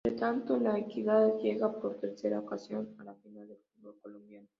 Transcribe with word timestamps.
Entre 0.03 0.19
tanto, 0.19 0.57
La 0.57 0.79
Equidad 0.79 1.37
llega 1.43 1.79
por 1.79 1.99
tercera 1.99 2.39
ocasión 2.39 2.95
a 2.99 3.03
la 3.03 3.13
final 3.17 3.47
del 3.47 3.59
fútbol 3.75 3.99
colombiano. 4.01 4.47